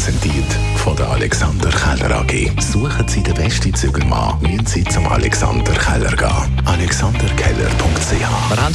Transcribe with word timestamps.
präsentiert 0.00 0.50
von 0.76 0.96
der 0.96 1.10
Alexander 1.10 1.68
Keller 1.68 2.20
AG. 2.20 2.50
Suchen 2.58 3.06
Sie 3.06 3.22
den 3.22 3.34
besten 3.34 3.74
Zügelmann, 3.74 4.40
müssen 4.40 4.64
Sie 4.64 4.84
zum 4.84 5.06
Alexander 5.06 5.59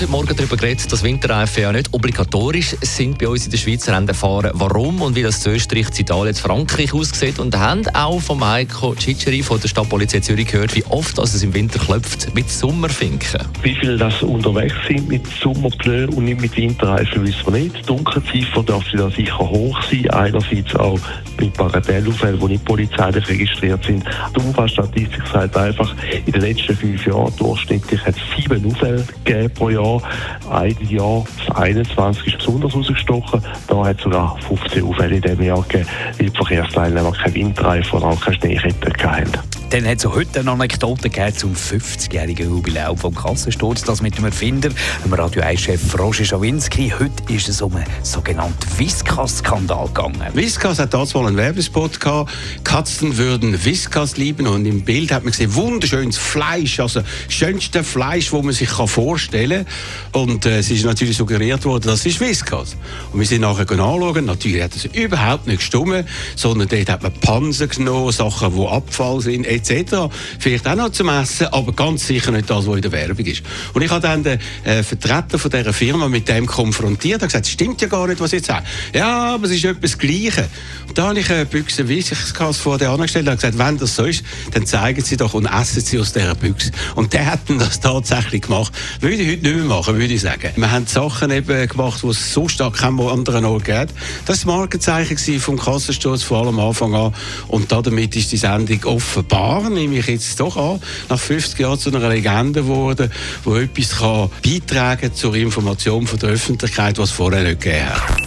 heute 0.06 0.12
Morgen 0.12 0.36
darüber 0.36 0.56
geredet, 0.56 0.92
dass 0.92 1.04
Winterreifen 1.04 1.64
ja 1.64 1.72
nicht 1.72 1.92
obligatorisch 1.92 2.76
sind 2.80 3.18
bei 3.18 3.28
uns 3.28 3.46
in 3.46 3.52
der 3.52 3.58
Schweiz 3.58 3.90
Rennen 3.90 4.14
fahren. 4.14 4.52
Warum 4.54 5.02
und 5.02 5.16
wie 5.16 5.24
das 5.24 5.42
zu 5.42 5.50
Österreich, 5.50 5.90
zu 5.90 6.02
Italien, 6.02 6.36
zu 6.36 6.44
Frankreich 6.44 6.94
aussieht. 6.94 7.40
Und 7.40 7.58
haben 7.58 7.88
auch 7.88 8.20
von 8.20 8.46
Heiko 8.46 8.94
Ciceri 8.94 9.42
von 9.42 9.60
der 9.60 9.68
Stadtpolizei 9.68 10.20
Zürich 10.20 10.46
gehört, 10.46 10.76
wie 10.76 10.84
oft 10.86 11.18
es 11.18 11.42
im 11.42 11.56
Winter 11.56 11.80
klopft 11.80 12.36
mit 12.36 12.52
Sommerfinken. 12.52 13.48
Wie 13.64 13.74
viele 13.74 13.98
das 13.98 14.22
unterwegs 14.22 14.76
sind 14.88 15.10
mit 15.10 15.26
Sommerpneu 15.42 16.06
und 16.10 16.26
nicht 16.26 16.40
mit 16.40 16.56
Winterreifen, 16.56 17.26
wissen 17.26 17.46
wir 17.46 17.60
nicht. 17.62 17.78
Die 17.78 17.82
Dunkelziffer 17.88 18.62
dürfte 18.62 18.98
da 18.98 19.10
sicher 19.10 19.40
hoch 19.40 19.82
sein. 19.90 20.08
Einerseits 20.12 20.76
auch 20.76 21.00
mit 21.40 21.54
Bagatellaufällen, 21.58 22.40
die 22.40 22.46
nicht 22.46 22.66
polizeilich 22.66 23.28
registriert 23.28 23.84
sind. 23.84 24.04
Die 24.36 24.40
Unfallstatistik 24.40 25.24
sagt 25.32 25.58
einfach, 25.58 25.94
in 26.26 26.32
den 26.32 26.42
letzten 26.42 26.76
fünf 26.76 27.06
Jahren 27.06 27.34
durchschnittlich 27.38 28.06
hat 28.06 28.16
es 28.16 28.44
sieben 28.44 28.66
Unfälle 28.66 29.06
gegeben 29.24 29.54
pro 29.54 29.70
Jahr. 29.70 30.02
Ein 30.50 30.78
Jahr, 30.90 31.24
das 31.48 31.56
21 31.56 32.28
ist 32.28 32.38
besonders 32.38 32.76
rausgestochen. 32.76 33.42
Da 33.68 33.86
hat 33.86 33.98
es 33.98 34.04
sogar 34.04 34.38
15 34.48 34.84
Unfälle 34.84 35.16
in 35.16 35.22
diesem 35.22 35.44
Jahr 35.44 35.62
gegeben, 35.64 35.88
weil 36.18 36.30
die 36.30 36.36
Verkehrsteilnehmer 36.36 37.12
keine 37.12 37.36
Winterreifen 37.36 38.00
oder 38.00 38.08
auch 38.08 38.22
keine 38.22 38.38
Schneekette 38.38 39.10
hatten. 39.10 39.55
Dann 39.72 39.88
hat 39.88 39.98
es 39.98 40.06
heute 40.06 40.42
eine 40.42 40.52
Anekdote 40.52 41.10
zum 41.34 41.54
50-jährigen 41.54 42.50
Jubiläum 42.50 42.98
vom 42.98 43.16
Kassensturz, 43.16 43.82
das 43.82 44.02
mit 44.02 44.16
dem 44.16 44.26
Erfinder, 44.26 44.70
dem 45.04 45.14
Radio 45.14 45.42
1-Chef 45.42 46.00
Roger 46.00 46.24
Schawinski. 46.24 46.94
Heute 46.98 47.34
ist 47.34 47.50
es 47.50 47.62
um 47.64 47.76
einen 47.76 47.86
sogenannten 48.04 48.78
Whiskas-Skandal 48.78 49.88
gegangen. 49.88 50.22
Whiskas 50.34 50.78
hat 50.78 50.94
damals 50.94 51.16
mal 51.16 51.26
einen 51.26 51.38
Werbespot 51.38 52.00
gehabt. 52.00 52.32
Katzen 52.64 53.18
würden 53.18 53.66
Whiskas 53.66 54.18
lieben 54.18 54.46
und 54.46 54.66
im 54.68 54.84
Bild 54.84 55.12
hat 55.12 55.24
man 55.24 55.32
gesehen, 55.32 55.56
wunderschönes 55.56 56.18
Fleisch, 56.18 56.80
also 56.80 57.02
schönste 57.28 57.84
Fleisch, 57.84 58.30
das 58.30 58.44
man 58.44 58.54
sich 58.54 58.70
vorstellen 58.70 59.66
kann. 60.12 60.22
Und 60.22 60.46
äh, 60.46 60.60
es 60.60 60.70
ist 60.70 60.86
natürlich 60.86 61.18
suggeriert 61.18 61.66
worden, 61.66 61.88
das 61.88 62.06
ist 62.06 62.20
Whiskas. 62.20 62.78
Und 63.12 63.20
wir 63.20 63.28
sind 63.28 63.42
nachher 63.42 63.70
anschauen, 63.70 64.26
natürlich 64.26 64.62
hat 64.62 64.76
es 64.76 64.86
überhaupt 64.86 65.48
nicht 65.48 65.60
gestummen, 65.60 66.06
sondern 66.36 66.68
dort 66.68 66.90
hat 66.90 67.02
man 67.02 67.14
Pansen 67.14 67.68
genommen, 67.68 68.12
Sachen, 68.12 68.56
die 68.56 68.68
Abfall 68.68 69.22
sind, 69.22 69.55
etc. 69.56 70.14
Vielleicht 70.40 70.68
auch 70.68 70.76
noch 70.76 70.90
zum 70.90 71.10
Essen, 71.10 71.48
aber 71.48 71.74
ganz 71.74 72.08
sicher 72.08 72.32
nicht 72.32 72.50
das, 72.50 72.68
was 72.68 72.76
in 72.76 72.82
der 72.82 72.92
Werbung 72.92 73.26
ist. 73.26 73.44
Und 73.74 73.82
ich 73.82 73.90
habe 73.90 74.02
dann 74.02 74.24
den 74.24 74.40
äh, 74.64 74.84
Vertreter 74.84 75.40
von 75.40 75.52
dieser 75.52 75.74
Firma 75.74 76.08
mit 76.08 76.28
dem 76.28 76.46
konfrontiert 76.46 77.22
und 77.22 77.28
gesagt, 77.28 77.48
stimmt 77.48 77.82
ja 77.82 77.88
gar 77.88 78.08
nicht, 78.08 78.20
was 78.20 78.34
ich 78.34 78.40
jetzt 78.40 78.48
sage. 78.48 78.66
Ja, 78.94 79.34
aber 79.36 79.46
es 79.46 79.52
ist 79.52 79.66
etwas 79.66 79.98
Gleiches. 79.98 80.48
Und 80.88 80.98
da 80.98 81.10
habe 81.10 81.20
ich 81.20 81.30
eine 81.30 81.46
Büchse 81.46 81.88
Whiskas 81.88 82.58
vor 82.58 82.78
der 82.78 82.92
angestellt 82.92 83.28
und 83.28 83.36
gesagt, 83.36 83.58
wenn 83.58 83.78
das 83.78 83.96
so 83.96 84.06
ist, 84.06 84.24
dann 84.52 84.66
zeigen 84.66 85.04
Sie 85.04 85.18
doch 85.18 85.34
und 85.34 85.46
essen 85.46 85.82
Sie 85.82 86.00
aus 86.00 86.14
dieser 86.14 86.36
Büchse. 86.36 86.72
Und 86.96 87.14
der 87.14 87.26
hat 87.26 87.40
das 87.48 87.80
tatsächlich 87.80 88.44
gemacht. 88.44 88.74
Würde 89.00 89.16
ich 89.16 89.32
heute 89.32 89.44
nicht 89.44 89.56
mehr 89.56 89.66
machen, 89.66 89.96
würde 89.96 90.14
ich 90.14 90.22
sagen. 90.22 90.52
Wir 90.56 90.72
haben 90.72 90.88
Sachen 90.88 91.32
eben 91.32 91.68
gemacht, 91.68 92.02
die 92.04 92.08
es 92.08 92.34
so 92.34 92.48
stark 92.48 92.76
keinem 92.76 93.00
anderen 93.02 93.46
Ort 93.46 93.66
gibt. 93.66 93.94
Das 94.26 94.46
war 94.46 94.46
das 94.46 94.46
Markenzeichen 94.46 95.40
vom 95.40 95.60
Kassensturz 95.60 96.24
von 96.24 96.48
allem 96.48 96.60
Anfang 96.60 96.94
an. 96.96 97.14
Und 97.48 97.72
damit 97.72 98.16
ist 98.16 98.32
die 98.32 98.38
Sendung 98.38 98.84
offenbar, 98.86 99.45
nehme 99.70 99.98
ich 99.98 100.08
jetzt 100.08 100.40
doch 100.40 100.58
an, 100.58 100.82
nach 101.10 101.20
50 101.20 101.60
Jahren 101.60 101.80
zu 101.80 101.90
einer 101.90 102.10
Legende 102.10 102.62
geworden, 102.62 103.12
die 103.46 103.50
etwas 103.50 103.98
kann 103.98 104.30
beitragen 104.44 105.14
zur 105.14 105.36
Information 105.36 106.08
von 106.08 106.20
der 106.20 106.30
Öffentlichkeit, 106.30 106.98
was 106.98 107.10
es 107.10 107.16
vorher 107.16 107.44
nicht 107.44 107.62
gegeben 107.62 107.90
hat. 107.90 108.18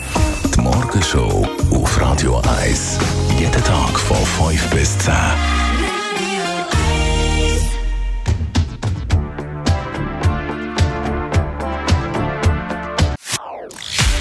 Die 0.54 0.60
Morgenshow 0.60 1.48
auf 1.70 2.00
Radio 2.00 2.40
1. 2.60 2.98
Jeden 3.38 3.64
Tag 3.64 3.98
von 3.98 4.16
5 4.50 4.70
bis 4.70 4.98
10. 4.98 5.14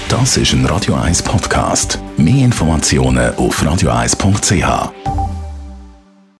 Das 0.08 0.36
ist 0.36 0.52
ein 0.52 0.64
Radio 0.66 0.94
1 0.94 1.22
Podcast. 1.22 1.98
Mehr 2.16 2.44
Informationen 2.44 3.34
auf 3.36 3.62
radio1.ch. 3.62 5.17